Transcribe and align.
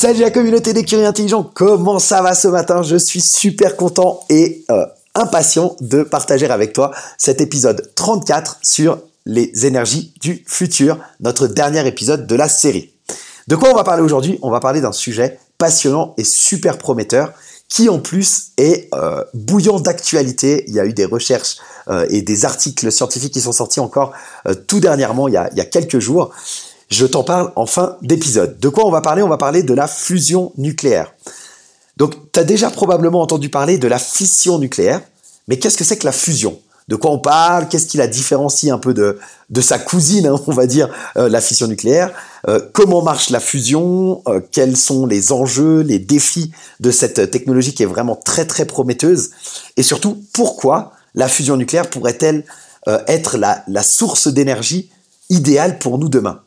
Salut 0.00 0.20
la 0.20 0.30
communauté 0.30 0.72
des 0.74 0.84
curieux 0.84 1.06
intelligents, 1.06 1.42
comment 1.42 1.98
ça 1.98 2.22
va 2.22 2.36
ce 2.36 2.46
matin? 2.46 2.82
Je 2.84 2.94
suis 2.94 3.20
super 3.20 3.74
content 3.74 4.20
et 4.28 4.64
euh, 4.70 4.86
impatient 5.16 5.74
de 5.80 6.04
partager 6.04 6.48
avec 6.48 6.72
toi 6.72 6.92
cet 7.18 7.40
épisode 7.40 7.90
34 7.96 8.60
sur 8.62 9.00
les 9.26 9.66
énergies 9.66 10.14
du 10.20 10.44
futur, 10.46 11.00
notre 11.18 11.48
dernier 11.48 11.84
épisode 11.84 12.28
de 12.28 12.36
la 12.36 12.48
série. 12.48 12.92
De 13.48 13.56
quoi 13.56 13.72
on 13.72 13.74
va 13.74 13.82
parler 13.82 14.04
aujourd'hui? 14.04 14.38
On 14.40 14.52
va 14.52 14.60
parler 14.60 14.80
d'un 14.80 14.92
sujet 14.92 15.40
passionnant 15.58 16.14
et 16.16 16.22
super 16.22 16.78
prometteur 16.78 17.32
qui 17.68 17.88
en 17.88 17.98
plus 17.98 18.52
est 18.56 18.88
euh, 18.94 19.24
bouillant 19.34 19.80
d'actualité. 19.80 20.62
Il 20.68 20.74
y 20.74 20.78
a 20.78 20.86
eu 20.86 20.92
des 20.92 21.06
recherches 21.06 21.56
euh, 21.88 22.06
et 22.08 22.22
des 22.22 22.44
articles 22.44 22.92
scientifiques 22.92 23.32
qui 23.32 23.40
sont 23.40 23.50
sortis 23.50 23.80
encore 23.80 24.12
tout 24.68 24.78
dernièrement, 24.78 25.26
il 25.26 25.34
y, 25.34 25.38
a, 25.38 25.48
il 25.50 25.58
y 25.58 25.60
a 25.60 25.64
quelques 25.64 25.98
jours. 25.98 26.30
Je 26.88 27.04
t'en 27.04 27.22
parle 27.22 27.52
en 27.56 27.66
fin 27.66 27.96
d'épisode. 28.02 28.58
De 28.58 28.68
quoi 28.68 28.86
on 28.86 28.90
va 28.90 29.02
parler? 29.02 29.22
On 29.22 29.28
va 29.28 29.36
parler 29.36 29.62
de 29.62 29.74
la 29.74 29.86
fusion 29.86 30.52
nucléaire. 30.56 31.12
Donc, 31.98 32.14
tu 32.32 32.40
as 32.40 32.44
déjà 32.44 32.70
probablement 32.70 33.20
entendu 33.20 33.50
parler 33.50 33.76
de 33.76 33.88
la 33.88 33.98
fission 33.98 34.58
nucléaire, 34.58 35.02
mais 35.48 35.58
qu'est-ce 35.58 35.76
que 35.76 35.84
c'est 35.84 35.98
que 35.98 36.06
la 36.06 36.12
fusion? 36.12 36.58
De 36.86 36.96
quoi 36.96 37.10
on 37.10 37.18
parle? 37.18 37.68
Qu'est-ce 37.68 37.86
qui 37.86 37.98
la 37.98 38.06
différencie 38.06 38.72
un 38.72 38.78
peu 38.78 38.94
de, 38.94 39.18
sa 39.60 39.78
cousine, 39.78 40.26
hein, 40.26 40.40
on 40.46 40.52
va 40.52 40.66
dire, 40.66 40.88
euh, 41.18 41.28
la 41.28 41.42
fission 41.42 41.66
nucléaire? 41.66 42.12
Euh, 42.48 42.60
Comment 42.72 43.02
marche 43.02 43.28
la 43.28 43.40
fusion? 43.40 44.22
Euh, 44.26 44.40
Quels 44.50 44.76
sont 44.76 45.04
les 45.04 45.32
enjeux, 45.32 45.80
les 45.80 45.98
défis 45.98 46.52
de 46.80 46.90
cette 46.90 47.30
technologie 47.30 47.74
qui 47.74 47.82
est 47.82 47.86
vraiment 47.86 48.16
très 48.16 48.46
très 48.46 48.64
prometteuse? 48.64 49.30
Et 49.76 49.82
surtout, 49.82 50.22
pourquoi 50.32 50.92
la 51.14 51.28
fusion 51.28 51.56
nucléaire 51.56 51.90
pourrait-elle 51.90 52.44
être 53.06 53.36
la 53.36 53.82
source 53.82 54.28
d'énergie 54.28 54.88
idéale 55.28 55.78
pour 55.78 55.98
nous 55.98 56.08
demain? 56.08 56.40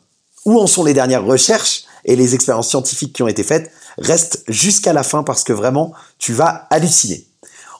Où 0.44 0.58
en 0.58 0.66
sont 0.66 0.84
les 0.84 0.94
dernières 0.94 1.24
recherches 1.24 1.84
et 2.04 2.16
les 2.16 2.34
expériences 2.34 2.68
scientifiques 2.68 3.12
qui 3.12 3.22
ont 3.22 3.28
été 3.28 3.42
faites 3.42 3.70
Reste 3.98 4.42
jusqu'à 4.48 4.92
la 4.92 5.02
fin 5.02 5.22
parce 5.22 5.44
que 5.44 5.52
vraiment, 5.52 5.92
tu 6.18 6.32
vas 6.32 6.66
halluciner. 6.70 7.26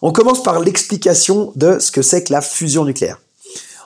On 0.02 0.12
commence 0.12 0.42
par 0.42 0.60
l'explication 0.60 1.52
de 1.56 1.78
ce 1.78 1.90
que 1.90 2.02
c'est 2.02 2.24
que 2.24 2.32
la 2.32 2.42
fusion 2.42 2.84
nucléaire. 2.84 3.20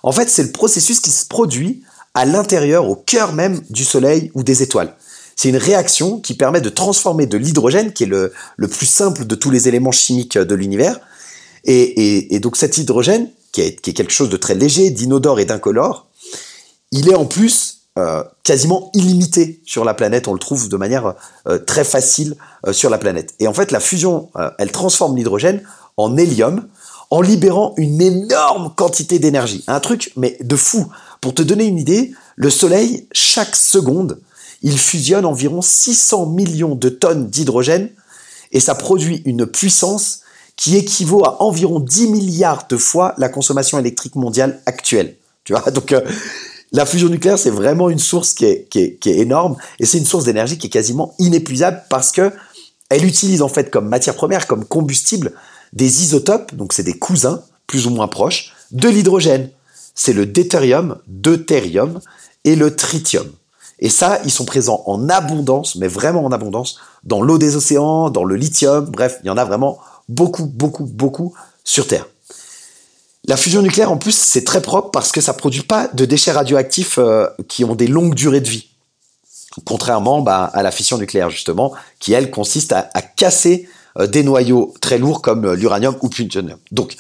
En 0.03 0.13
fait, 0.13 0.29
c'est 0.29 0.43
le 0.43 0.53
processus 0.53 1.01
qui 1.01 1.11
se 1.11 1.27
produit 1.27 1.83
à 2.15 2.25
l'intérieur, 2.25 2.89
au 2.89 2.97
cœur 2.97 3.33
même 3.33 3.61
du 3.71 3.85
Soleil 3.85 4.31
ou 4.35 4.43
des 4.43 4.63
étoiles. 4.63 4.95
C'est 5.37 5.51
une 5.51 5.59
réaction 5.59 6.19
qui 6.19 6.35
permet 6.35 6.63
de 6.63 6.71
transformer 6.71 7.27
de 7.27 7.37
l'hydrogène, 7.37 7.93
qui 7.93 8.05
est 8.05 8.07
le, 8.07 8.33
plus 8.69 8.87
simple 8.87 9.27
de 9.27 9.35
tous 9.35 9.51
les 9.51 9.69
éléments 9.69 9.93
chimiques 9.93 10.39
de 10.39 10.55
l'univers, 10.55 10.99
et, 11.65 12.39
donc 12.41 12.57
cet 12.57 12.79
hydrogène, 12.79 13.29
qui 13.53 13.61
est 13.61 13.81
quelque 13.81 14.13
chose 14.13 14.31
de 14.31 14.37
très 14.39 14.55
léger, 14.55 14.91
d'inodore 14.91 15.41
et 15.41 15.45
d'incolore, 15.45 16.09
il 16.93 17.11
est 17.11 17.15
en 17.15 17.27
plus 17.27 17.76
euh, 17.99 18.23
quasiment 18.43 18.91
illimité 18.93 19.63
sur 19.65 19.83
la 19.83 19.95
planète. 19.95 20.29
On 20.29 20.35
le 20.35 20.39
trouve 20.39 20.69
de 20.69 20.77
manière 20.77 21.15
euh, 21.49 21.59
très 21.59 21.83
facile 21.83 22.37
euh, 22.67 22.75
sur 22.75 22.91
la 22.91 22.99
planète. 22.99 23.35
Et 23.41 23.49
en 23.49 23.55
fait, 23.55 23.71
la 23.71 23.81
fusion, 23.81 24.29
elle 24.59 24.71
transforme 24.71 25.17
l'hydrogène 25.17 25.63
en 25.97 26.15
hélium 26.19 26.69
en 27.11 27.23
libérant 27.23 27.73
une 27.79 28.03
énorme 28.03 28.71
quantité 28.77 29.19
d'énergie. 29.19 29.65
Un 29.67 29.81
truc, 29.81 30.13
mais 30.15 30.37
de 30.41 30.57
fou. 30.57 30.89
Pour 31.23 31.33
te 31.33 31.41
donner 31.41 31.65
une 31.65 31.79
idée, 31.79 32.13
le 32.35 32.51
Soleil, 32.51 33.09
chaque 33.13 33.57
seconde, 33.57 34.21
il 34.61 34.79
fusionne 34.79 35.25
environ 35.25 35.63
600 35.63 36.27
millions 36.27 36.75
de 36.75 36.91
tonnes 36.91 37.29
d'hydrogène 37.29 37.89
et 38.53 38.61
ça 38.61 38.75
produit 38.75 39.23
une 39.25 39.47
puissance 39.47 40.21
qui 40.57 40.77
équivaut 40.77 41.25
à 41.25 41.43
environ 41.43 41.81
10 41.81 42.11
milliards 42.11 42.67
de 42.69 42.77
fois 42.77 43.15
la 43.17 43.31
consommation 43.31 43.79
électrique 43.79 44.17
mondiale 44.17 44.61
actuelle. 44.67 45.17
Tu 45.45 45.55
vois, 45.55 45.71
donc 45.71 45.95
la 46.73 46.87
fusion 46.87 47.09
nucléaire, 47.09 47.39
c'est 47.39 47.51
vraiment 47.51 47.91
une 47.91 47.99
source 47.99 48.35
qui 48.35 48.45
est, 48.45 49.07
énorme 49.07 49.57
et 49.79 49.87
c'est 49.87 49.99
une 49.99 50.05
source 50.05 50.25
d'énergie 50.25 50.59
qui 50.59 50.67
est 50.67 50.71
quasiment 50.71 51.15
inépuisable 51.19 51.83
parce 51.89 52.13
que 52.13 52.33
elle 52.89 53.05
utilise 53.05 53.43
en 53.43 53.49
fait 53.49 53.71
comme 53.71 53.89
matière 53.89 54.15
première, 54.15 54.47
comme 54.47 54.65
combustible, 54.65 55.33
des 55.73 56.03
isotopes, 56.03 56.55
donc 56.55 56.73
c'est 56.73 56.83
des 56.83 56.99
cousins 56.99 57.43
plus 57.67 57.87
ou 57.87 57.91
moins 57.91 58.09
proches, 58.09 58.53
de 58.71 58.89
l'hydrogène. 58.89 59.51
C'est 59.95 60.13
le 60.13 60.27
deutérium, 60.27 60.99
deutérium 61.09 62.01
et 62.45 62.55
le 62.55 62.77
tritium. 62.77 63.27
Et 63.79 63.89
ça, 63.89 64.21
ils 64.25 64.31
sont 64.31 64.45
présents 64.45 64.83
en 64.87 65.09
abondance, 65.09 65.77
mais 65.77 65.89
vraiment 65.89 66.25
en 66.25 66.33
abondance, 66.33 66.79
dans 67.05 67.21
l'eau 67.21 67.39
des 67.39 67.57
océans, 67.57 68.11
dans 68.11 68.25
le 68.25 68.37
lithium, 68.37 68.87
bref, 68.87 69.19
il 69.23 69.27
y 69.27 69.31
en 69.31 69.37
a 69.37 69.45
vraiment 69.45 69.79
beaucoup, 70.09 70.47
beaucoup, 70.47 70.85
beaucoup 70.85 71.35
sur 71.65 71.87
Terre. 71.87 72.07
La 73.29 73.37
fusion 73.37 73.61
nucléaire, 73.61 73.91
en 73.91 73.97
plus, 73.97 74.17
c'est 74.17 74.45
très 74.45 74.63
propre 74.63 74.91
parce 74.91 75.11
que 75.11 75.21
ça 75.21 75.35
produit 75.35 75.63
pas 75.63 75.89
de 75.89 76.05
déchets 76.05 76.31
radioactifs 76.31 76.99
euh, 76.99 77.27
qui 77.49 77.65
ont 77.65 77.75
des 77.75 77.89
longues 77.89 78.15
durées 78.15 78.41
de 78.41 78.49
vie. 78.49 78.69
Contrairement 79.65 80.21
bah, 80.21 80.45
à 80.45 80.63
la 80.63 80.71
fission 80.71 80.97
nucléaire, 80.97 81.31
justement, 81.31 81.75
qui, 81.99 82.13
elle, 82.13 82.31
consiste 82.31 82.73
à, 82.73 82.85
casser 83.03 83.69
euh, 83.99 84.07
des 84.07 84.23
noyaux 84.23 84.75
très 84.81 84.99
lourds 84.99 85.23
comme 85.23 85.45
euh, 85.45 85.57
l'uranium 85.57 85.97
ou 86.03 86.09
plutonium. 86.09 86.59
Donc, 86.71 86.97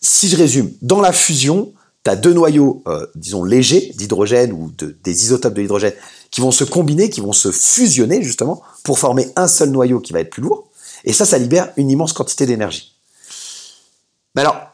si 0.00 0.28
je 0.28 0.36
résume, 0.36 0.72
dans 0.80 1.02
la 1.02 1.12
fusion, 1.12 1.72
tu 2.04 2.10
as 2.10 2.16
deux 2.16 2.32
noyaux, 2.32 2.84
disons, 3.16 3.42
légers 3.42 3.92
d'hydrogène 3.96 4.52
ou 4.52 4.70
des 5.02 5.24
isotopes 5.24 5.54
de 5.54 5.60
l'hydrogène 5.60 5.92
qui 6.30 6.40
vont 6.40 6.52
se 6.52 6.62
combiner, 6.62 7.10
qui 7.10 7.20
vont 7.20 7.32
se 7.32 7.50
fusionner, 7.50 8.22
justement, 8.22 8.62
pour 8.84 9.00
former 9.00 9.28
un 9.34 9.48
seul 9.48 9.70
noyau 9.70 9.98
qui 9.98 10.12
va 10.12 10.20
être 10.20 10.30
plus 10.30 10.42
lourd. 10.42 10.68
Et 11.04 11.12
ça, 11.12 11.26
ça 11.26 11.36
libère 11.36 11.72
une 11.76 11.90
immense 11.90 12.12
quantité 12.12 12.46
d'énergie. 12.46 12.94
Mais 14.36 14.42
alors, 14.42 14.67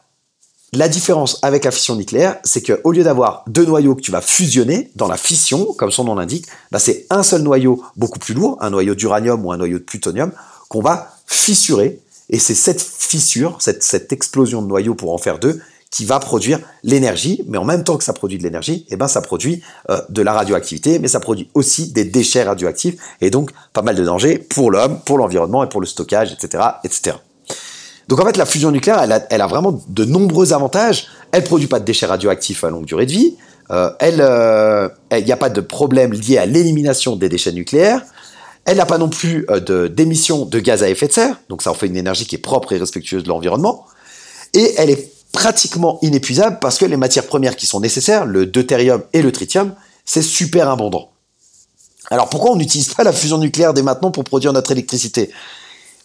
la 0.75 0.87
différence 0.87 1.39
avec 1.41 1.65
la 1.65 1.71
fission 1.71 1.95
nucléaire, 1.95 2.37
c'est 2.43 2.61
qu'au 2.61 2.91
lieu 2.91 3.03
d'avoir 3.03 3.43
deux 3.47 3.65
noyaux 3.65 3.95
que 3.95 4.01
tu 4.01 4.11
vas 4.11 4.21
fusionner 4.21 4.89
dans 4.95 5.07
la 5.07 5.17
fission, 5.17 5.73
comme 5.73 5.91
son 5.91 6.03
nom 6.03 6.15
l'indique, 6.15 6.45
bah 6.71 6.79
c'est 6.79 7.05
un 7.09 7.23
seul 7.23 7.41
noyau 7.41 7.83
beaucoup 7.95 8.19
plus 8.19 8.33
lourd, 8.33 8.57
un 8.61 8.69
noyau 8.69 8.95
d'uranium 8.95 9.45
ou 9.45 9.51
un 9.51 9.57
noyau 9.57 9.79
de 9.79 9.83
plutonium, 9.83 10.31
qu'on 10.69 10.81
va 10.81 11.15
fissurer. 11.27 11.99
Et 12.29 12.39
c'est 12.39 12.55
cette 12.55 12.81
fissure, 12.81 13.57
cette, 13.59 14.11
explosion 14.11 14.61
de 14.61 14.67
noyaux 14.67 14.95
pour 14.95 15.13
en 15.13 15.17
faire 15.17 15.39
deux, 15.39 15.61
qui 15.91 16.03
va 16.03 16.19
produire 16.19 16.59
l'énergie, 16.83 17.43
mais 17.47 17.57
en 17.57 17.63
même 17.63 17.83
temps 17.83 17.97
que 17.97 18.03
ça 18.03 18.13
produit 18.13 18.37
de 18.37 18.43
l'énergie, 18.43 18.85
eh 18.89 18.97
ben 18.97 19.07
ça 19.07 19.21
produit 19.21 19.61
euh, 19.89 20.01
de 20.09 20.21
la 20.21 20.33
radioactivité, 20.33 20.99
mais 20.99 21.07
ça 21.07 21.19
produit 21.19 21.49
aussi 21.53 21.91
des 21.91 22.03
déchets 22.03 22.43
radioactifs, 22.43 22.95
et 23.21 23.29
donc 23.29 23.51
pas 23.71 23.81
mal 23.81 23.95
de 23.95 24.03
dangers 24.03 24.39
pour 24.39 24.71
l'homme, 24.71 24.99
pour 25.05 25.17
l'environnement 25.17 25.63
et 25.63 25.69
pour 25.69 25.79
le 25.79 25.87
stockage, 25.87 26.33
etc., 26.33 26.63
etc. 26.83 27.17
Donc 28.07 28.19
en 28.19 28.25
fait, 28.25 28.37
la 28.37 28.45
fusion 28.45 28.71
nucléaire, 28.71 29.01
elle 29.29 29.41
a, 29.41 29.47
vraiment 29.47 29.81
de 29.87 30.05
nombreux 30.05 30.53
avantages. 30.53 31.07
Elle 31.31 31.43
produit 31.43 31.67
pas 31.67 31.79
de 31.79 31.85
déchets 31.85 32.05
radioactifs 32.05 32.63
à 32.63 32.69
longue 32.69 32.85
durée 32.85 33.05
de 33.05 33.11
vie. 33.11 33.35
Euh, 33.71 33.89
elle, 33.99 34.21
euh, 34.21 34.87
il 35.11 35.25
n'y 35.25 35.31
a 35.31 35.37
pas 35.37 35.49
de 35.49 35.61
problème 35.61 36.13
lié 36.13 36.37
à 36.37 36.45
l'élimination 36.45 37.15
des 37.15 37.29
déchets 37.29 37.51
nucléaires. 37.51 38.01
Elle 38.65 38.77
n'a 38.77 38.85
pas 38.85 38.97
non 38.97 39.09
plus 39.09 39.45
euh, 39.49 39.87
d'émissions 39.87 40.45
de, 40.45 40.59
gaz 40.59 40.83
à 40.83 40.89
effet 40.89 41.07
de 41.07 41.13
serre, 41.13 41.39
donc 41.49 41.61
ça 41.61 41.71
en 41.71 41.75
fait 41.75 41.87
une 41.87 41.97
énergie 41.97 42.25
qui 42.25 42.35
est 42.35 42.39
propre 42.39 42.73
et 42.73 42.77
respectueuse 42.77 43.23
de 43.23 43.29
l'environnement. 43.29 43.85
Et 44.53 44.73
elle 44.77 44.89
est 44.89 45.11
pratiquement 45.31 45.99
inépuisable 46.01 46.59
parce 46.61 46.77
que 46.77 46.85
les 46.85 46.97
matières 46.97 47.25
premières 47.25 47.55
qui 47.55 47.65
sont 47.65 47.79
nécessaires, 47.79 48.25
le 48.25 48.45
deutérium 48.45 49.03
et 49.13 49.21
le 49.21 49.31
tritium, 49.31 49.73
c'est 50.03 50.21
super 50.21 50.69
abondant. 50.69 51.09
Alors 52.09 52.29
pourquoi 52.29 52.51
on 52.51 52.55
n'utilise 52.55 52.93
pas 52.93 53.03
la 53.03 53.11
fusion 53.11 53.37
nucléaire 53.37 53.73
dès 53.73 53.81
maintenant 53.81 54.11
pour 54.11 54.23
produire 54.23 54.53
notre 54.53 54.71
électricité? 54.71 55.31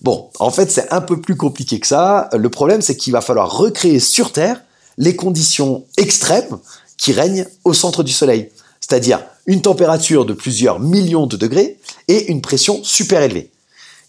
Bon, 0.02 0.31
en 0.38 0.50
fait, 0.50 0.70
c'est 0.70 0.91
un 0.93 1.00
peu 1.00 1.20
plus 1.20 1.37
compliqué 1.37 1.79
que 1.79 1.87
ça. 1.87 2.29
Le 2.32 2.49
problème, 2.49 2.81
c'est 2.81 2.97
qu'il 2.97 3.12
va 3.12 3.20
falloir 3.20 3.56
recréer 3.56 4.00
sur 4.00 4.32
Terre 4.32 4.62
les 4.97 5.17
conditions 5.17 5.85
extrêmes 5.97 6.58
qui 6.97 7.12
règnent 7.12 7.47
au 7.64 7.75
centre 7.75 8.02
du 8.02 8.12
Soleil. 8.12 8.50
C'est-à-dire 8.81 9.23
une 9.47 9.62
température 9.62 10.25
de 10.25 10.32
plusieurs 10.32 10.81
millions 10.81 11.26
de 11.26 11.37
degrés 11.37 11.79
et 12.08 12.31
une 12.31 12.41
pression 12.41 12.82
super 12.82 13.23
élevée. 13.23 13.50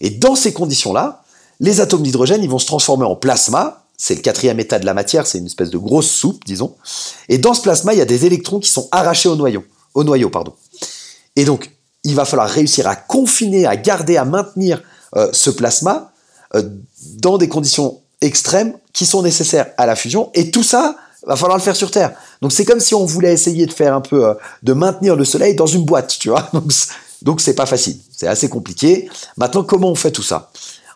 Et 0.00 0.10
dans 0.10 0.34
ces 0.34 0.52
conditions-là, 0.52 1.22
les 1.60 1.80
atomes 1.80 2.02
d'hydrogène 2.02 2.42
ils 2.42 2.50
vont 2.50 2.58
se 2.58 2.66
transformer 2.66 3.04
en 3.04 3.16
plasma, 3.16 3.84
c'est 3.96 4.16
le 4.16 4.20
quatrième 4.20 4.58
état 4.58 4.78
de 4.78 4.86
la 4.86 4.94
matière, 4.94 5.26
c'est 5.26 5.38
une 5.38 5.46
espèce 5.46 5.70
de 5.70 5.78
grosse 5.78 6.10
soupe, 6.10 6.44
disons. 6.44 6.74
Et 7.28 7.38
dans 7.38 7.54
ce 7.54 7.62
plasma, 7.62 7.94
il 7.94 7.98
y 7.98 8.02
a 8.02 8.06
des 8.06 8.26
électrons 8.26 8.58
qui 8.58 8.68
sont 8.68 8.88
arrachés 8.90 9.28
au 9.28 9.36
noyau, 9.36 9.64
au 9.94 10.02
noyau, 10.02 10.28
pardon. 10.28 10.54
Et 11.36 11.44
donc, 11.44 11.70
il 12.02 12.16
va 12.16 12.24
falloir 12.24 12.48
réussir 12.48 12.88
à 12.88 12.96
confiner, 12.96 13.64
à 13.64 13.76
garder, 13.76 14.16
à 14.16 14.24
maintenir 14.24 14.82
euh, 15.16 15.28
ce 15.32 15.50
plasma 15.50 16.12
euh, 16.54 16.62
dans 17.18 17.38
des 17.38 17.48
conditions 17.48 18.00
extrêmes 18.20 18.74
qui 18.92 19.06
sont 19.06 19.22
nécessaires 19.22 19.66
à 19.76 19.86
la 19.86 19.96
fusion. 19.96 20.30
Et 20.34 20.50
tout 20.50 20.62
ça, 20.62 20.96
va 21.24 21.36
falloir 21.36 21.56
le 21.56 21.62
faire 21.62 21.76
sur 21.76 21.90
Terre. 21.90 22.12
Donc 22.40 22.52
c'est 22.52 22.64
comme 22.64 22.80
si 22.80 22.94
on 22.94 23.04
voulait 23.04 23.32
essayer 23.32 23.66
de 23.66 23.72
faire 23.72 23.94
un 23.94 24.00
peu, 24.00 24.26
euh, 24.26 24.34
de 24.62 24.72
maintenir 24.72 25.16
le 25.16 25.24
Soleil 25.24 25.54
dans 25.54 25.66
une 25.66 25.84
boîte, 25.84 26.16
tu 26.18 26.30
vois. 26.30 26.48
Donc 26.52 26.72
donc 27.22 27.40
c'est 27.40 27.54
pas 27.54 27.66
facile, 27.66 27.98
c'est 28.16 28.26
assez 28.26 28.48
compliqué. 28.48 29.08
Maintenant, 29.36 29.62
comment 29.62 29.88
on 29.88 29.94
fait 29.94 30.10
tout 30.10 30.24
ça? 30.24 30.50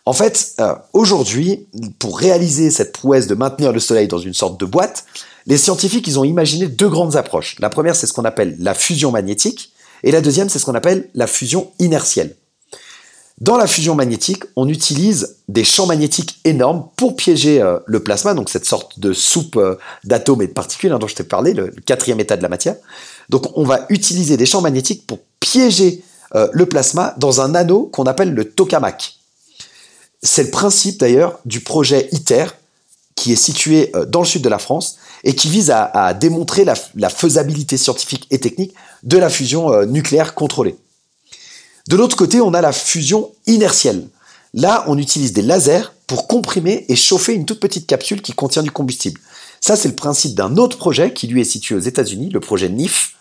En 0.07 0.13
fait, 0.13 0.57
aujourd'hui, 0.93 1.69
pour 2.01 2.19
réaliser 2.19 2.73
cette 2.73 2.93
prouesse 2.93 3.29
de 3.29 3.37
maintenir 3.37 3.73
le 3.73 3.79
Soleil 3.79 4.09
dans 4.09 4.19
une 4.19 4.35
sorte 4.35 4.59
de 4.59 4.67
boîte, 4.67 5.05
les 5.47 5.57
scientifiques 5.57 6.07
ils 6.09 6.19
ont 6.19 6.25
imaginé 6.25 6.67
deux 6.67 6.89
grandes 6.89 7.15
approches. 7.15 7.55
La 7.61 7.71
première, 7.71 7.95
c'est 7.95 8.09
ce 8.09 8.13
qu'on 8.13 8.25
appelle 8.25 8.57
la 8.59 8.75
fusion 8.75 9.13
magnétique, 9.13 9.73
et 10.03 10.11
la 10.11 10.21
deuxième, 10.21 10.49
c'est 10.49 10.59
ce 10.59 10.65
qu'on 10.65 10.75
appelle 10.75 11.09
la 11.15 11.27
fusion 11.27 11.71
inertielle. 11.79 12.35
Dans 13.41 13.59
la 13.59 13.67
fusion 13.67 13.94
magnétique, 13.94 14.44
on 14.56 14.67
utilise 14.67 15.37
des 15.49 15.62
champs 15.62 15.85
magnétiques 15.85 16.41
énormes 16.44 16.88
pour 16.97 17.17
piéger 17.17 17.61
euh, 17.61 17.79
le 17.85 18.03
plasma, 18.03 18.33
donc 18.33 18.49
cette 18.49 18.65
sorte 18.65 18.99
de 18.99 19.12
soupe 19.12 19.56
euh, 19.56 19.77
d'atomes 20.05 20.41
et 20.41 20.47
de 20.47 20.53
particules 20.53 20.91
hein, 20.91 20.99
dont 20.99 21.06
je 21.06 21.17
t'ai 21.17 21.23
parlé, 21.23 21.53
le, 21.53 21.71
quatrième 21.85 22.19
état 22.19 22.38
de 22.38 22.43
la 22.43 22.49
matière. 22.49 22.77
Donc 23.29 23.55
on 23.59 23.65
va 23.65 23.85
utiliser 23.91 24.38
des 24.38 24.47
champs 24.47 24.62
magnétiques 24.62 25.06
pour 25.06 25.19
piéger 25.38 26.03
euh, 26.35 26.49
le 26.53 26.65
plasma 26.65 27.15
dans 27.19 27.43
un 27.43 27.55
anneau 27.55 27.91
qu'on 27.93 28.05
appelle 28.05 28.33
le 28.33 28.47
tokamak. 28.47 29.19
C'est 30.23 30.44
le 30.44 30.50
principe 30.50 30.99
d'ailleurs 30.99 31.39
du 31.44 31.61
projet 31.61 32.09
ITER, 32.12 32.47
qui 33.17 33.32
est 33.32 33.37
situé 33.37 33.93
dans 34.09 34.21
le 34.21 34.27
sud 34.27 34.43
de 34.43 34.49
la 34.49 34.59
France 34.59 34.99
et 35.25 35.35
qui 35.35 35.49
vise 35.49 35.71
à, 35.71 36.12
démontrer 36.12 36.65
la, 36.65 36.75
la, 36.97 37.09
faisabilité 37.09 37.79
scientifique 37.79 38.27
et 38.31 38.39
technique 38.39 38.75
de 39.05 39.17
la 39.17 39.31
fusion 39.31 39.87
nucléaire 39.87 40.35
contrôlée. 40.35 40.77
De 41.88 41.97
l'autre 41.97 42.17
côté, 42.17 42.41
on 42.41 42.55
a 42.55 42.61
la 42.61 42.73
fusion 42.73 43.33
inertielle. 43.47 44.09
Là, 44.55 44.85
on 44.88 44.99
utilise 44.99 45.33
des 45.33 45.43
lasers 45.43 45.93
pour 46.06 46.27
comprimer 46.27 46.85
et 46.88 46.97
chauffer 46.97 47.35
une 47.35 47.47
toute 47.47 47.61
petite 47.61 47.87
capsule 47.87 48.23
qui 48.23 48.33
contient 48.33 48.62
du 48.62 48.71
combustible. 48.71 49.21
Ça, 49.61 49.77
c'est 49.77 49.88
le 49.88 49.94
principe 49.94 50.35
d'un 50.35 50.56
autre 50.56 50.79
projet 50.79 51.12
qui 51.12 51.27
lui 51.27 51.41
est 51.41 51.44
situé 51.44 51.75
aux 51.75 51.81
États-Unis, 51.81 52.31
le 52.31 52.41
projet 52.41 52.69
NIF, 52.69 53.17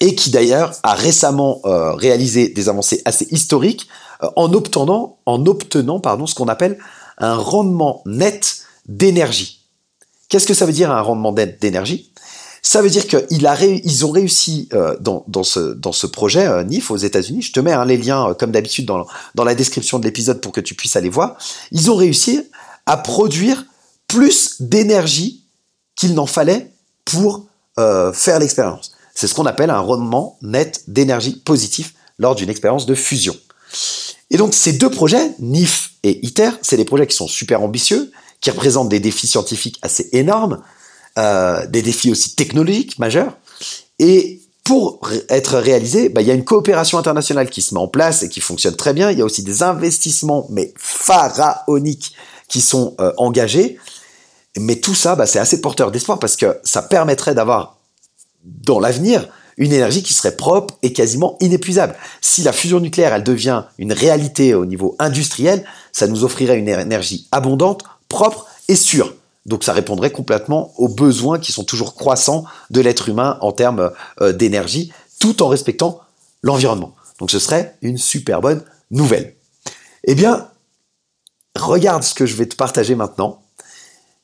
et 0.00 0.14
qui 0.14 0.30
d'ailleurs 0.30 0.72
a 0.82 0.94
récemment 0.94 1.60
euh, 1.64 1.92
réalisé 1.92 2.48
des 2.48 2.68
avancées 2.68 3.02
assez 3.04 3.26
historiques 3.30 3.88
euh, 4.22 4.28
en 4.36 4.52
obtenant, 4.52 5.18
en 5.26 5.44
obtenant 5.46 6.00
pardon, 6.00 6.26
ce 6.26 6.34
qu'on 6.34 6.48
appelle 6.48 6.78
un 7.18 7.34
rendement 7.34 8.02
net 8.04 8.62
d'énergie. 8.86 9.60
Qu'est-ce 10.28 10.46
que 10.46 10.54
ça 10.54 10.66
veut 10.66 10.72
dire 10.72 10.90
un 10.90 11.00
rendement 11.00 11.32
net 11.32 11.60
d'énergie? 11.60 12.10
Ça 12.68 12.82
veut 12.82 12.90
dire 12.90 13.06
qu'ils 13.06 14.06
ont 14.06 14.10
réussi 14.10 14.68
euh, 14.72 14.96
dans, 14.98 15.44
ce, 15.44 16.06
projet 16.06 16.48
euh, 16.48 16.64
NIF 16.64 16.90
aux 16.90 16.96
États-Unis. 16.96 17.42
Je 17.42 17.52
te 17.52 17.60
mets 17.60 17.72
hein, 17.72 17.84
les 17.84 17.96
liens, 17.96 18.30
euh, 18.30 18.34
comme 18.34 18.50
d'habitude, 18.50 18.86
dans, 18.86 19.06
la 19.44 19.54
description 19.54 20.00
de 20.00 20.04
l'épisode 20.04 20.40
pour 20.40 20.50
que 20.50 20.60
tu 20.60 20.74
puisses 20.74 20.96
aller 20.96 21.08
voir. 21.08 21.38
Ils 21.70 21.92
ont 21.92 21.94
réussi 21.94 22.42
à 22.86 22.96
produire 22.96 23.64
plus 24.08 24.56
d'énergie 24.58 25.44
qu'il 25.94 26.14
n'en 26.14 26.26
fallait 26.26 26.72
pour 27.04 27.46
faire 27.76 28.38
l'expérience. 28.40 28.92
C'est 29.14 29.28
ce 29.28 29.34
qu'on 29.34 29.46
appelle 29.46 29.70
un 29.70 29.80
rendement 29.80 30.38
net 30.42 30.82
d'énergie 30.88 31.36
positif 31.36 31.94
lors 32.18 32.34
d'une 32.34 32.48
expérience 32.48 32.86
de 32.86 32.94
fusion. 32.94 33.36
Et 34.30 34.38
donc 34.38 34.54
ces 34.54 34.72
deux 34.72 34.90
projets, 34.90 35.34
NIF 35.38 35.92
et 36.02 36.26
ITER, 36.26 36.50
c'est 36.62 36.76
des 36.76 36.84
projets 36.84 37.06
qui 37.06 37.14
sont 37.14 37.28
super 37.28 37.62
ambitieux, 37.62 38.10
qui 38.40 38.50
représentent 38.50 38.88
des 38.88 39.00
défis 39.00 39.26
scientifiques 39.26 39.78
assez 39.82 40.08
énormes, 40.12 40.62
euh, 41.18 41.66
des 41.66 41.82
défis 41.82 42.10
aussi 42.10 42.34
technologiques 42.34 42.98
majeurs. 42.98 43.36
Et 43.98 44.40
pour 44.64 45.00
être 45.28 45.58
réalisé, 45.58 46.08
bah, 46.08 46.20
il 46.22 46.26
y 46.26 46.30
a 46.30 46.34
une 46.34 46.44
coopération 46.44 46.98
internationale 46.98 47.48
qui 47.48 47.62
se 47.62 47.72
met 47.72 47.80
en 47.80 47.88
place 47.88 48.22
et 48.22 48.28
qui 48.28 48.40
fonctionne 48.40 48.74
très 48.74 48.92
bien. 48.92 49.10
Il 49.10 49.18
y 49.18 49.22
a 49.22 49.24
aussi 49.24 49.42
des 49.42 49.62
investissements, 49.62 50.46
mais 50.50 50.74
pharaoniques, 50.76 52.14
qui 52.48 52.60
sont 52.60 52.94
euh, 53.00 53.12
engagés. 53.16 53.78
Mais 54.58 54.76
tout 54.76 54.94
ça, 54.94 55.14
bah, 55.14 55.26
c'est 55.26 55.38
assez 55.38 55.60
porteur 55.60 55.90
d'espoir 55.90 56.18
parce 56.18 56.36
que 56.36 56.58
ça 56.64 56.82
permettrait 56.82 57.34
d'avoir 57.34 57.78
dans 58.44 58.80
l'avenir 58.80 59.28
une 59.56 59.72
énergie 59.72 60.02
qui 60.02 60.12
serait 60.12 60.36
propre 60.36 60.74
et 60.82 60.92
quasiment 60.92 61.36
inépuisable. 61.40 61.94
Si 62.20 62.42
la 62.42 62.52
fusion 62.52 62.80
nucléaire, 62.80 63.14
elle 63.14 63.24
devient 63.24 63.64
une 63.78 63.92
réalité 63.92 64.54
au 64.54 64.66
niveau 64.66 64.96
industriel, 64.98 65.64
ça 65.92 66.06
nous 66.06 66.24
offrirait 66.24 66.58
une 66.58 66.68
énergie 66.68 67.26
abondante, 67.32 67.84
propre 68.08 68.46
et 68.68 68.76
sûre. 68.76 69.14
Donc 69.46 69.62
ça 69.62 69.72
répondrait 69.72 70.10
complètement 70.10 70.72
aux 70.76 70.88
besoins 70.88 71.38
qui 71.38 71.52
sont 71.52 71.64
toujours 71.64 71.94
croissants 71.94 72.44
de 72.70 72.80
l'être 72.80 73.08
humain 73.08 73.38
en 73.40 73.52
termes 73.52 73.92
euh, 74.20 74.32
d'énergie, 74.32 74.92
tout 75.20 75.42
en 75.42 75.48
respectant 75.48 76.00
l'environnement. 76.42 76.94
Donc 77.20 77.30
ce 77.30 77.38
serait 77.38 77.76
une 77.80 77.96
super 77.96 78.40
bonne 78.40 78.62
nouvelle. 78.90 79.34
Eh 80.04 80.14
bien, 80.14 80.48
regarde 81.56 82.02
ce 82.02 82.14
que 82.14 82.26
je 82.26 82.34
vais 82.34 82.46
te 82.46 82.56
partager 82.56 82.94
maintenant. 82.94 83.42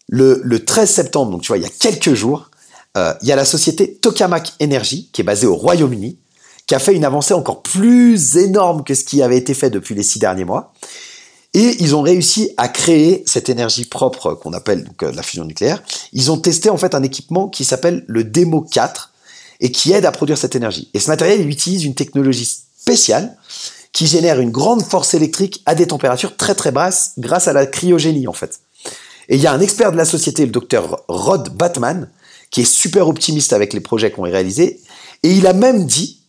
Le, 0.08 0.58
13 0.58 0.90
septembre, 0.90 1.30
donc 1.30 1.42
tu 1.42 1.48
vois, 1.48 1.56
il 1.56 1.62
y 1.62 1.66
a 1.66 1.70
quelques 1.70 2.12
jours, 2.12 2.50
euh, 2.98 3.14
il 3.22 3.28
y 3.28 3.32
a 3.32 3.36
la 3.36 3.46
société 3.46 3.94
Tokamak 3.94 4.52
Energy, 4.60 5.08
qui 5.12 5.22
est 5.22 5.24
basée 5.24 5.46
au 5.46 5.54
Royaume-Uni, 5.54 6.18
qui 6.66 6.74
a 6.74 6.78
fait 6.78 6.94
une 6.94 7.04
avancée 7.04 7.32
encore 7.32 7.62
plus 7.62 8.36
énorme 8.36 8.84
que 8.84 8.94
ce 8.94 9.04
qui 9.04 9.22
avait 9.22 9.38
été 9.38 9.54
fait 9.54 9.70
depuis 9.70 9.94
les 9.94 10.02
six 10.02 10.18
derniers 10.18 10.44
mois. 10.44 10.74
Et 11.54 11.76
ils 11.80 11.94
ont 11.94 12.02
réussi 12.02 12.50
à 12.56 12.68
créer 12.68 13.22
cette 13.26 13.48
énergie 13.48 13.84
propre 13.84 14.34
qu'on 14.34 14.54
appelle 14.54 14.84
donc, 14.84 15.02
euh, 15.02 15.12
la 15.12 15.22
fusion 15.22 15.44
nucléaire. 15.44 15.82
Ils 16.12 16.30
ont 16.30 16.38
testé 16.38 16.70
en 16.70 16.78
fait 16.78 16.94
un 16.94 17.02
équipement 17.02 17.48
qui 17.48 17.64
s'appelle 17.64 18.04
le 18.06 18.24
Demo 18.24 18.62
4 18.62 19.12
et 19.60 19.70
qui 19.70 19.92
aide 19.92 20.06
à 20.06 20.12
produire 20.12 20.38
cette 20.38 20.56
énergie. 20.56 20.88
Et 20.94 20.98
ce 20.98 21.08
matériel, 21.08 21.40
il 21.40 21.48
utilise 21.50 21.84
une 21.84 21.94
technologie 21.94 22.46
spéciale 22.78 23.36
qui 23.92 24.06
génère 24.06 24.40
une 24.40 24.50
grande 24.50 24.82
force 24.82 25.12
électrique 25.12 25.62
à 25.66 25.74
des 25.74 25.86
températures 25.86 26.36
très 26.36 26.54
très 26.54 26.72
basses 26.72 27.12
grâce 27.18 27.48
à 27.48 27.52
la 27.52 27.66
cryogénie 27.66 28.26
en 28.26 28.32
fait. 28.32 28.60
Et 29.28 29.36
il 29.36 29.42
y 29.42 29.46
a 29.46 29.52
un 29.52 29.60
expert 29.60 29.92
de 29.92 29.96
la 29.96 30.04
société, 30.04 30.44
le 30.46 30.50
docteur 30.50 31.04
Rod 31.08 31.50
Batman, 31.50 32.10
qui 32.50 32.62
est 32.62 32.70
super 32.70 33.08
optimiste 33.08 33.52
avec 33.52 33.72
les 33.72 33.80
projets 33.80 34.10
qu'on 34.10 34.24
a 34.24 34.28
réalisés, 34.28 34.80
et 35.22 35.30
il 35.30 35.46
a 35.46 35.52
même 35.52 35.86
dit 35.86 36.22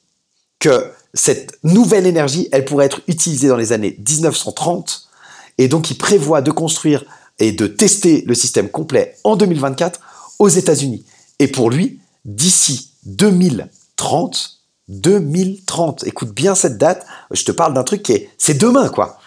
que 0.60 0.92
cette 1.14 1.58
nouvelle 1.64 2.06
énergie, 2.06 2.50
elle 2.52 2.66
pourrait 2.66 2.86
être 2.86 3.02
utilisée 3.08 3.48
dans 3.48 3.58
les 3.58 3.72
années 3.72 3.98
1930 4.08 5.10
et 5.58 5.68
donc, 5.68 5.92
il 5.92 5.98
prévoit 5.98 6.42
de 6.42 6.52
construire 6.52 7.04
et 7.40 7.52
de 7.52 7.68
tester 7.68 8.24
le 8.28 8.36
système 8.36 8.70
complet 8.70 9.16
en 9.24 9.36
2024 9.36 10.00
aux 10.40 10.50
États-Unis. 10.50 11.06
Et 11.40 11.48
pour 11.48 11.70
lui, 11.70 12.00
d'ici 12.26 12.92
2030, 13.06 14.60
2030, 14.88 16.06
écoute 16.06 16.32
bien 16.34 16.56
cette 16.56 16.78
date, 16.78 17.06
je 17.32 17.44
te 17.44 17.52
parle 17.52 17.74
d'un 17.74 17.84
truc 17.84 18.04
qui 18.04 18.14
est, 18.14 18.30
c'est 18.38 18.58
demain 18.58 18.90
quoi. 18.90 19.20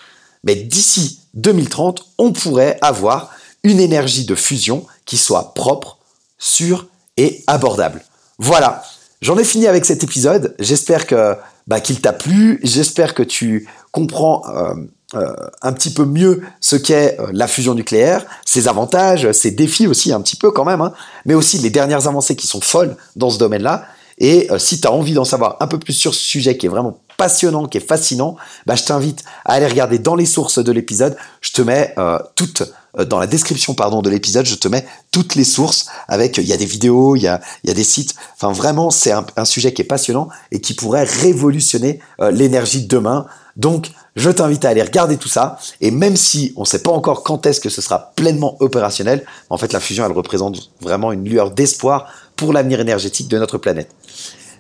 Mais 0.44 0.54
d'ici 0.54 1.20
2030, 1.34 2.12
on 2.18 2.32
pourrait 2.32 2.78
avoir 2.80 3.30
une 3.62 3.80
énergie 3.80 4.24
de 4.24 4.34
fusion 4.34 4.86
qui 5.04 5.16
soit 5.16 5.54
propre, 5.54 5.98
sûre 6.38 6.86
et 7.16 7.42
abordable. 7.46 8.04
Voilà, 8.38 8.82
j'en 9.22 9.38
ai 9.38 9.44
fini 9.44 9.66
avec 9.66 9.84
cet 9.84 10.04
épisode. 10.04 10.54
J'espère 10.58 11.06
que 11.06 11.36
bah, 11.66 11.80
qu'il 11.80 12.00
t'a 12.00 12.12
plu. 12.12 12.60
J'espère 12.62 13.14
que 13.14 13.22
tu 13.22 13.68
comprends 13.90 14.42
euh, 14.48 14.74
euh, 15.14 15.32
un 15.62 15.72
petit 15.72 15.92
peu 15.92 16.04
mieux 16.04 16.42
ce 16.60 16.74
qu'est 16.74 17.20
euh, 17.20 17.28
la 17.32 17.46
fusion 17.46 17.74
nucléaire, 17.74 18.26
ses 18.44 18.66
avantages, 18.66 19.30
ses 19.30 19.52
défis 19.52 19.86
aussi 19.86 20.12
un 20.12 20.20
petit 20.20 20.34
peu 20.34 20.50
quand 20.50 20.64
même, 20.64 20.80
hein, 20.80 20.92
mais 21.24 21.34
aussi 21.34 21.58
les 21.58 21.70
dernières 21.70 22.08
avancées 22.08 22.34
qui 22.34 22.48
sont 22.48 22.60
folles 22.60 22.96
dans 23.14 23.30
ce 23.30 23.38
domaine-là. 23.38 23.84
Et 24.18 24.50
euh, 24.50 24.58
si 24.58 24.80
tu 24.80 24.88
as 24.88 24.90
envie 24.90 25.12
d'en 25.12 25.24
savoir 25.24 25.58
un 25.60 25.68
peu 25.68 25.78
plus 25.78 25.92
sur 25.92 26.12
ce 26.12 26.20
sujet 26.20 26.56
qui 26.56 26.66
est 26.66 26.68
vraiment 26.68 26.98
passionnant, 27.18 27.66
qui 27.66 27.78
est 27.78 27.86
fascinant, 27.86 28.34
bah, 28.66 28.74
je 28.74 28.82
t'invite 28.82 29.22
à 29.44 29.52
aller 29.52 29.68
regarder 29.68 30.00
dans 30.00 30.16
les 30.16 30.26
sources 30.26 30.58
de 30.58 30.72
l'épisode. 30.72 31.16
Je 31.40 31.52
te 31.52 31.62
mets 31.62 31.94
toutes 32.34 32.64
dans 33.08 33.20
la 33.20 33.28
description 33.28 33.74
pardon 33.74 34.02
de 34.02 34.10
l'épisode, 34.10 34.46
je 34.46 34.56
te 34.56 34.66
mets 34.66 34.84
toutes 35.12 35.34
les 35.36 35.44
sources 35.44 35.86
avec 36.08 36.38
il 36.38 36.46
y 36.46 36.52
a 36.52 36.56
des 36.56 36.66
vidéos, 36.66 37.14
il 37.14 37.22
y 37.22 37.28
a, 37.28 37.40
il 37.62 37.68
y 37.68 37.70
a 37.70 37.74
des 37.74 37.84
sites. 37.84 38.16
Enfin 38.34 38.52
vraiment, 38.52 38.90
c'est 38.90 39.12
un, 39.12 39.24
un, 39.36 39.44
sujet 39.44 39.72
qui 39.72 39.82
est 39.82 39.86
passionnant 39.86 40.28
et 40.50 40.60
qui 40.60 40.74
pourrait 40.74 41.04
révolutionner 41.04 42.00
l'énergie 42.18 42.82
de 42.82 42.88
demain. 42.88 43.26
Donc 43.56 43.90
je 44.16 44.30
t'invite 44.30 44.64
à 44.64 44.70
aller 44.70 44.82
regarder 44.82 45.18
tout 45.18 45.28
ça. 45.28 45.58
Et 45.80 45.90
même 45.90 46.16
si 46.16 46.52
on 46.56 46.62
ne 46.62 46.66
sait 46.66 46.82
pas 46.82 46.90
encore 46.90 47.22
quand 47.22 47.46
est-ce 47.46 47.60
que 47.60 47.68
ce 47.68 47.82
sera 47.82 48.12
pleinement 48.16 48.56
opérationnel, 48.60 49.24
en 49.50 49.58
fait, 49.58 49.72
la 49.72 49.80
fusion, 49.80 50.04
elle 50.04 50.12
représente 50.12 50.70
vraiment 50.80 51.12
une 51.12 51.28
lueur 51.28 51.50
d'espoir 51.50 52.08
pour 52.34 52.52
l'avenir 52.52 52.80
énergétique 52.80 53.28
de 53.28 53.38
notre 53.38 53.58
planète. 53.58 53.90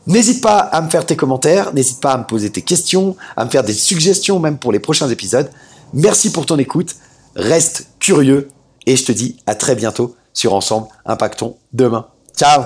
N'hésite 0.06 0.40
pas 0.40 0.58
à 0.58 0.80
me 0.82 0.88
faire 0.88 1.04
tes 1.04 1.16
commentaires, 1.16 1.74
n'hésite 1.74 2.00
pas 2.00 2.12
à 2.12 2.18
me 2.18 2.24
poser 2.24 2.50
tes 2.50 2.62
questions, 2.62 3.16
à 3.36 3.44
me 3.44 3.50
faire 3.50 3.64
des 3.64 3.72
suggestions 3.72 4.38
même 4.38 4.58
pour 4.58 4.70
les 4.70 4.78
prochains 4.78 5.08
épisodes. 5.08 5.50
Merci 5.92 6.30
pour 6.30 6.46
ton 6.46 6.58
écoute, 6.58 6.94
reste 7.34 7.88
curieux 7.98 8.48
et 8.86 8.96
je 8.96 9.04
te 9.04 9.12
dis 9.12 9.36
à 9.46 9.56
très 9.56 9.74
bientôt 9.74 10.14
sur 10.32 10.54
Ensemble 10.54 10.86
Impactons 11.06 11.56
demain. 11.72 12.06
Ciao 12.36 12.62